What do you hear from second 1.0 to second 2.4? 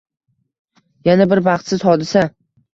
Yana bir baxtsiz hodisa